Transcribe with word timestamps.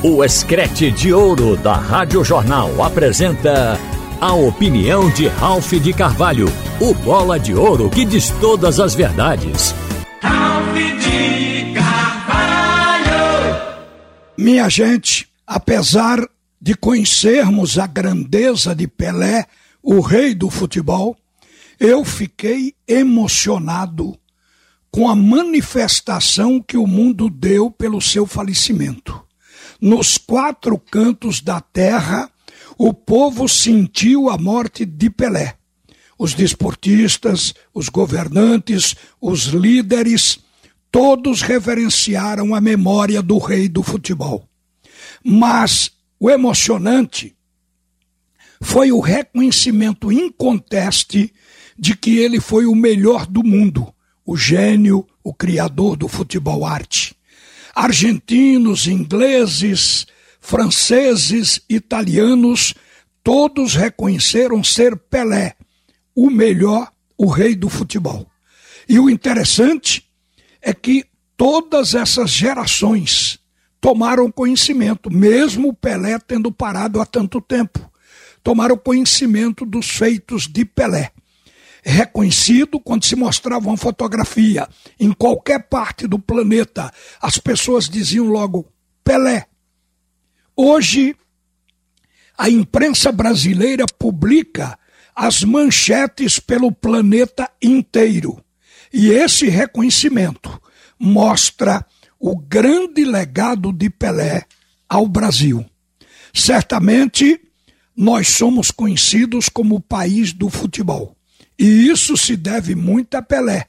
O 0.00 0.22
Escrete 0.22 0.92
de 0.92 1.12
Ouro 1.12 1.56
da 1.56 1.74
Rádio 1.74 2.22
Jornal 2.22 2.84
apresenta 2.84 3.76
a 4.20 4.32
opinião 4.32 5.10
de 5.10 5.26
Ralph 5.26 5.72
de 5.72 5.92
Carvalho, 5.92 6.46
o 6.80 6.94
bola 6.94 7.36
de 7.36 7.52
ouro 7.52 7.90
que 7.90 8.04
diz 8.04 8.30
todas 8.40 8.78
as 8.78 8.94
verdades. 8.94 9.74
Ralph 10.22 10.76
de 10.76 11.74
Carvalho! 11.74 13.10
Minha 14.38 14.68
gente, 14.68 15.28
apesar 15.44 16.24
de 16.62 16.76
conhecermos 16.76 17.76
a 17.76 17.88
grandeza 17.88 18.76
de 18.76 18.86
Pelé, 18.86 19.46
o 19.82 20.00
rei 20.00 20.32
do 20.32 20.48
futebol, 20.48 21.16
eu 21.80 22.04
fiquei 22.04 22.72
emocionado 22.86 24.16
com 24.92 25.08
a 25.08 25.16
manifestação 25.16 26.62
que 26.62 26.76
o 26.76 26.86
mundo 26.86 27.28
deu 27.28 27.68
pelo 27.68 28.00
seu 28.00 28.26
falecimento. 28.26 29.26
Nos 29.80 30.18
quatro 30.18 30.78
cantos 30.78 31.40
da 31.40 31.60
terra, 31.60 32.30
o 32.76 32.92
povo 32.92 33.48
sentiu 33.48 34.28
a 34.28 34.36
morte 34.36 34.84
de 34.84 35.08
Pelé. 35.08 35.54
Os 36.18 36.34
desportistas, 36.34 37.54
os 37.72 37.88
governantes, 37.88 38.96
os 39.20 39.46
líderes, 39.46 40.40
todos 40.90 41.42
reverenciaram 41.42 42.54
a 42.54 42.60
memória 42.60 43.22
do 43.22 43.38
rei 43.38 43.68
do 43.68 43.82
futebol. 43.82 44.48
Mas 45.24 45.92
o 46.18 46.28
emocionante 46.28 47.36
foi 48.60 48.90
o 48.90 49.00
reconhecimento 49.00 50.10
inconteste 50.10 51.32
de 51.78 51.96
que 51.96 52.18
ele 52.18 52.40
foi 52.40 52.66
o 52.66 52.74
melhor 52.74 53.24
do 53.26 53.44
mundo, 53.44 53.92
o 54.26 54.36
gênio, 54.36 55.06
o 55.22 55.32
criador 55.32 55.96
do 55.96 56.08
futebol 56.08 56.64
arte. 56.64 57.17
Argentinos, 57.78 58.86
ingleses, 58.86 60.06
franceses, 60.40 61.60
italianos, 61.68 62.74
todos 63.22 63.74
reconheceram 63.74 64.64
ser 64.64 64.96
Pelé, 64.96 65.54
o 66.14 66.30
melhor, 66.30 66.90
o 67.16 67.26
rei 67.26 67.54
do 67.54 67.68
futebol. 67.68 68.26
E 68.88 68.98
o 68.98 69.08
interessante 69.08 70.04
é 70.60 70.74
que 70.74 71.04
todas 71.36 71.94
essas 71.94 72.30
gerações 72.30 73.38
tomaram 73.80 74.32
conhecimento, 74.32 75.10
mesmo 75.10 75.72
Pelé 75.72 76.18
tendo 76.18 76.50
parado 76.50 77.00
há 77.00 77.06
tanto 77.06 77.40
tempo 77.40 77.88
tomaram 78.42 78.78
conhecimento 78.78 79.66
dos 79.66 79.90
feitos 79.90 80.46
de 80.46 80.64
Pelé. 80.64 81.10
Reconhecido 81.90 82.78
quando 82.78 83.06
se 83.06 83.16
mostrava 83.16 83.66
uma 83.66 83.76
fotografia 83.78 84.68
em 85.00 85.10
qualquer 85.10 85.70
parte 85.70 86.06
do 86.06 86.18
planeta, 86.18 86.92
as 87.18 87.38
pessoas 87.38 87.88
diziam 87.88 88.26
logo 88.26 88.70
Pelé. 89.02 89.46
Hoje, 90.54 91.16
a 92.36 92.50
imprensa 92.50 93.10
brasileira 93.10 93.86
publica 93.98 94.78
as 95.16 95.42
manchetes 95.42 96.38
pelo 96.38 96.70
planeta 96.70 97.50
inteiro. 97.62 98.38
E 98.92 99.08
esse 99.08 99.48
reconhecimento 99.48 100.60
mostra 100.98 101.86
o 102.20 102.36
grande 102.36 103.02
legado 103.02 103.72
de 103.72 103.88
Pelé 103.88 104.44
ao 104.86 105.08
Brasil. 105.08 105.64
Certamente 106.34 107.40
nós 107.96 108.28
somos 108.28 108.70
conhecidos 108.70 109.48
como 109.48 109.76
o 109.76 109.80
país 109.80 110.34
do 110.34 110.50
futebol. 110.50 111.17
E 111.58 111.88
isso 111.88 112.16
se 112.16 112.36
deve 112.36 112.74
muito 112.74 113.16
a 113.16 113.22
Pelé. 113.22 113.66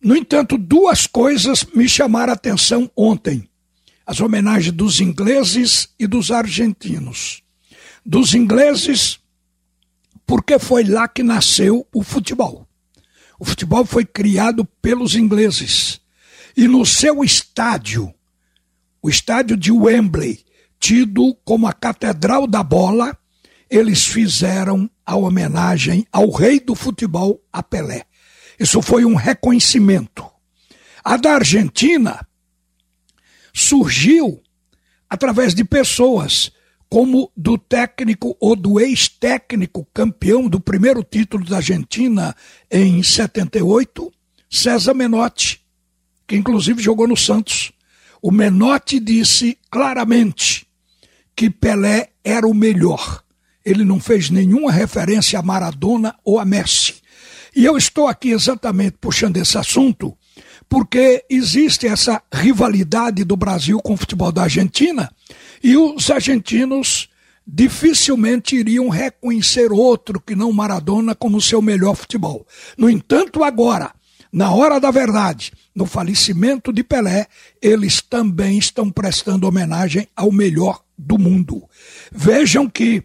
No 0.00 0.16
entanto, 0.16 0.56
duas 0.56 1.06
coisas 1.06 1.64
me 1.74 1.88
chamaram 1.88 2.32
a 2.32 2.36
atenção 2.36 2.90
ontem: 2.96 3.48
as 4.06 4.20
homenagens 4.20 4.72
dos 4.72 5.00
ingleses 5.00 5.88
e 5.98 6.06
dos 6.06 6.30
argentinos. 6.30 7.42
Dos 8.04 8.34
ingleses, 8.34 9.18
porque 10.24 10.58
foi 10.60 10.84
lá 10.84 11.08
que 11.08 11.24
nasceu 11.24 11.86
o 11.92 12.04
futebol. 12.04 12.68
O 13.38 13.44
futebol 13.44 13.84
foi 13.84 14.04
criado 14.04 14.64
pelos 14.80 15.16
ingleses. 15.16 16.00
E 16.56 16.68
no 16.68 16.86
seu 16.86 17.22
estádio, 17.22 18.14
o 19.02 19.10
estádio 19.10 19.56
de 19.56 19.70
Wembley, 19.70 20.44
tido 20.78 21.34
como 21.44 21.66
a 21.66 21.72
Catedral 21.72 22.46
da 22.46 22.62
Bola, 22.62 23.16
eles 23.68 24.06
fizeram 24.06 24.88
a 25.06 25.14
homenagem 25.14 26.04
ao 26.12 26.30
rei 26.30 26.58
do 26.58 26.74
futebol, 26.74 27.40
a 27.52 27.62
Pelé. 27.62 28.04
Isso 28.58 28.82
foi 28.82 29.04
um 29.04 29.14
reconhecimento. 29.14 30.26
A 31.04 31.16
da 31.16 31.34
Argentina 31.34 32.26
surgiu 33.54 34.42
através 35.08 35.54
de 35.54 35.64
pessoas 35.64 36.50
como 36.88 37.30
do 37.36 37.56
técnico 37.56 38.36
ou 38.40 38.56
do 38.56 38.80
ex-técnico 38.80 39.86
campeão 39.92 40.48
do 40.48 40.60
primeiro 40.60 41.02
título 41.02 41.44
da 41.44 41.56
Argentina 41.56 42.34
em 42.70 43.02
78, 43.02 44.12
César 44.50 44.94
Menotti, 44.94 45.60
que 46.26 46.36
inclusive 46.36 46.82
jogou 46.82 47.06
no 47.06 47.16
Santos. 47.16 47.72
O 48.22 48.30
Menotti 48.30 48.98
disse 48.98 49.58
claramente 49.70 50.66
que 51.34 51.50
Pelé 51.50 52.10
era 52.24 52.46
o 52.46 52.54
melhor. 52.54 53.22
Ele 53.66 53.84
não 53.84 53.98
fez 53.98 54.30
nenhuma 54.30 54.70
referência 54.70 55.40
a 55.40 55.42
Maradona 55.42 56.14
ou 56.24 56.38
a 56.38 56.44
Messi. 56.44 56.94
E 57.54 57.64
eu 57.64 57.76
estou 57.76 58.06
aqui 58.06 58.30
exatamente 58.30 58.96
puxando 59.00 59.36
esse 59.38 59.58
assunto 59.58 60.16
porque 60.68 61.24
existe 61.28 61.86
essa 61.86 62.22
rivalidade 62.32 63.24
do 63.24 63.36
Brasil 63.36 63.80
com 63.80 63.94
o 63.94 63.96
futebol 63.96 64.30
da 64.30 64.42
Argentina 64.42 65.10
e 65.62 65.76
os 65.76 66.10
argentinos 66.10 67.08
dificilmente 67.46 68.56
iriam 68.56 68.88
reconhecer 68.88 69.72
outro 69.72 70.20
que 70.20 70.34
não 70.34 70.52
Maradona 70.52 71.14
como 71.14 71.40
seu 71.40 71.62
melhor 71.62 71.94
futebol. 71.94 72.46
No 72.76 72.90
entanto, 72.90 73.42
agora, 73.44 73.92
na 74.32 74.52
hora 74.52 74.80
da 74.80 74.90
verdade, 74.90 75.52
no 75.74 75.86
falecimento 75.86 76.72
de 76.72 76.82
Pelé, 76.82 77.26
eles 77.62 78.00
também 78.00 78.58
estão 78.58 78.90
prestando 78.90 79.46
homenagem 79.46 80.08
ao 80.16 80.32
melhor 80.32 80.82
do 80.98 81.18
mundo. 81.18 81.62
Vejam 82.12 82.68
que 82.68 83.04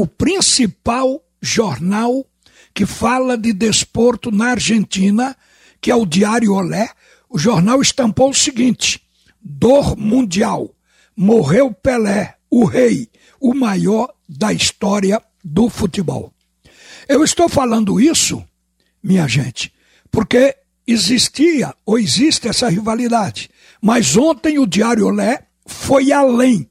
o 0.00 0.06
principal 0.06 1.20
jornal 1.42 2.24
que 2.72 2.86
fala 2.86 3.36
de 3.36 3.52
desporto 3.52 4.30
na 4.30 4.50
Argentina, 4.50 5.36
que 5.80 5.90
é 5.90 5.94
o 5.96 6.06
Diário 6.06 6.52
Olé, 6.52 6.88
o 7.28 7.36
jornal 7.36 7.82
estampou 7.82 8.30
o 8.30 8.34
seguinte: 8.34 9.02
dor 9.40 9.96
mundial. 9.96 10.72
Morreu 11.16 11.72
Pelé, 11.72 12.36
o 12.48 12.64
rei, 12.64 13.08
o 13.40 13.52
maior 13.52 14.14
da 14.28 14.52
história 14.52 15.20
do 15.42 15.68
futebol. 15.68 16.32
Eu 17.08 17.24
estou 17.24 17.48
falando 17.48 18.00
isso, 18.00 18.40
minha 19.02 19.26
gente, 19.26 19.74
porque 20.12 20.54
existia 20.86 21.74
ou 21.84 21.98
existe 21.98 22.46
essa 22.46 22.68
rivalidade. 22.68 23.50
Mas 23.82 24.16
ontem 24.16 24.60
o 24.60 24.66
Diário 24.66 25.06
Olé 25.06 25.48
foi 25.66 26.12
além. 26.12 26.70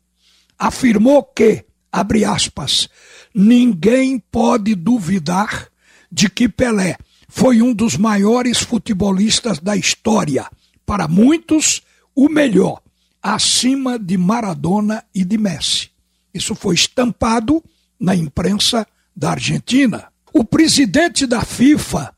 Afirmou 0.58 1.24
que, 1.24 1.66
abre 1.92 2.24
aspas, 2.24 2.88
ninguém 3.38 4.18
pode 4.18 4.74
duvidar 4.74 5.68
de 6.12 6.28
que 6.28 6.50
Pelé 6.50 6.98
foi 7.28 7.62
um 7.62 7.72
dos 7.72 7.96
maiores 7.96 8.58
futebolistas 8.58 9.60
da 9.60 9.76
história. 9.76 10.50
Para 10.84 11.08
muitos, 11.08 11.84
o 12.16 12.30
melhor, 12.30 12.82
acima 13.22 14.00
de 14.00 14.18
Maradona 14.18 15.04
e 15.14 15.24
de 15.24 15.38
Messi. 15.38 15.92
Isso 16.34 16.56
foi 16.56 16.74
estampado 16.74 17.64
na 18.00 18.16
imprensa 18.16 18.88
da 19.16 19.32
Argentina. 19.32 20.08
O 20.34 20.44
presidente 20.44 21.28
da 21.28 21.42
FIFA, 21.42 22.12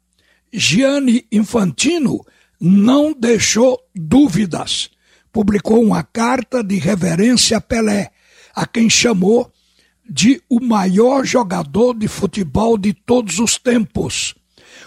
Gianni 0.54 1.26
Infantino, 1.30 2.26
não 2.62 3.12
deixou 3.12 3.78
dúvidas. 3.94 4.90
Publicou 5.34 5.84
uma 5.84 6.02
carta 6.02 6.64
de 6.64 6.78
reverência 6.78 7.58
a 7.58 7.62
Pelé, 7.62 8.10
a 8.56 8.66
quem 8.66 8.90
chamou 8.90 9.52
de 10.10 10.42
o 10.50 10.60
maior 10.60 11.24
jogador 11.24 11.94
de 11.94 12.08
futebol 12.08 12.78
de 12.78 12.94
todos 12.94 13.40
os 13.40 13.58
tempos. 13.58 14.34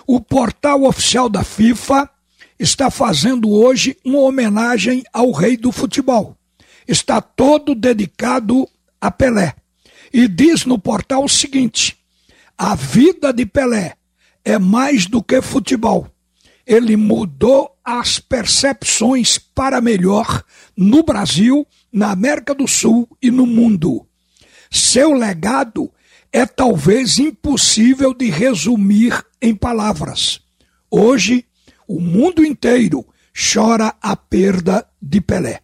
O 0.07 0.21
portal 0.21 0.85
oficial 0.85 1.29
da 1.29 1.45
FIFA 1.45 2.11
está 2.59 2.91
fazendo 2.91 3.51
hoje 3.51 3.97
uma 4.05 4.21
homenagem 4.21 5.05
ao 5.13 5.31
rei 5.31 5.57
do 5.57 5.71
futebol. 5.71 6.37
Está 6.87 7.21
todo 7.21 7.75
dedicado 7.75 8.69
a 9.01 9.11
Pelé. 9.11 9.55
E 10.13 10.27
diz 10.29 10.65
no 10.65 10.79
portal 10.79 11.25
o 11.25 11.29
seguinte: 11.29 11.97
a 12.59 12.75
vida 12.75 13.33
de 13.33 13.47
Pelé 13.47 13.95
é 14.45 14.59
mais 14.59 15.07
do 15.07 15.23
que 15.23 15.41
futebol. 15.41 16.09
Ele 16.67 16.97
mudou 16.97 17.71
as 17.85 18.19
percepções 18.19 19.39
para 19.39 19.81
melhor 19.81 20.45
no 20.77 21.03
Brasil, 21.03 21.67
na 21.93 22.11
América 22.11 22.55
do 22.55 22.69
Sul 22.69 23.09
e 23.21 23.31
no 23.31 23.47
mundo. 23.47 24.07
Seu 24.73 25.13
legado 25.13 25.93
é 26.33 26.47
talvez 26.47 27.19
impossível 27.19 28.15
de 28.15 28.31
resumir 28.31 29.23
em 29.41 29.55
palavras. 29.55 30.41
Hoje, 30.91 31.45
o 31.87 32.01
mundo 32.01 32.43
inteiro 32.43 33.05
chora 33.35 33.95
a 34.01 34.17
perda 34.17 34.87
de 35.01 35.21
Pelé. 35.21 35.61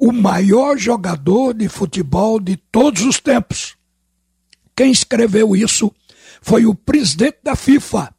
o 0.00 0.12
maior 0.12 0.78
jogador 0.78 1.52
de 1.52 1.68
futebol 1.68 2.38
de 2.38 2.56
todos 2.56 3.02
os 3.02 3.18
tempos. 3.18 3.74
Quem 4.76 4.92
escreveu 4.92 5.56
isso 5.56 5.92
foi 6.40 6.64
o 6.64 6.76
presidente 6.76 7.38
da 7.42 7.56
FIFA 7.56 8.14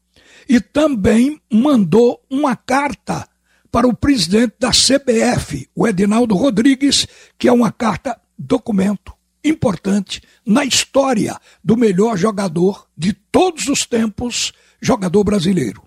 e 0.49 0.59
também 0.59 1.41
mandou 1.49 2.21
uma 2.29 2.57
carta 2.57 3.25
para 3.71 3.87
o 3.87 3.95
presidente 3.95 4.55
da 4.59 4.71
CBF, 4.71 5.69
o 5.73 5.87
Edinaldo 5.87 6.35
Rodrigues, 6.35 7.07
que 7.37 7.47
é 7.47 7.51
uma 7.53 7.71
carta 7.71 8.19
documento 8.37 9.17
importante 9.49 10.21
na 10.45 10.63
história 10.63 11.37
do 11.63 11.75
melhor 11.75 12.17
jogador 12.17 12.87
de 12.97 13.13
todos 13.13 13.67
os 13.67 13.85
tempos, 13.85 14.51
jogador 14.81 15.23
brasileiro. 15.23 15.83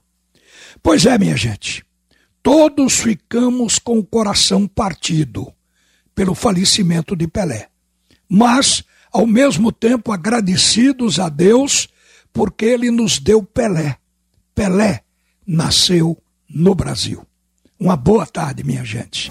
Pois 0.83 1.07
é, 1.07 1.17
minha 1.19 1.37
gente, 1.37 1.85
todos 2.43 3.01
ficamos 3.01 3.79
com 3.79 3.99
o 3.99 4.05
coração 4.05 4.67
partido 4.67 5.53
pelo 6.15 6.35
falecimento 6.35 7.17
de 7.17 7.27
Pelé, 7.27 7.69
mas, 8.29 8.83
ao 9.13 9.27
mesmo 9.27 9.71
tempo, 9.71 10.13
agradecidos 10.13 11.19
a 11.19 11.29
Deus 11.29 11.89
porque 12.33 12.65
ele 12.65 12.91
nos 12.91 13.19
deu 13.19 13.43
Pelé. 13.43 13.97
Pelé 14.55 15.03
nasceu 15.47 16.17
no 16.49 16.75
Brasil. 16.75 17.27
Uma 17.79 17.97
boa 17.97 18.27
tarde, 18.27 18.65
minha 18.65 18.85
gente. 18.85 19.31